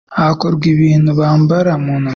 [0.17, 2.09] hakorwamo ibintu bambara mu ntoki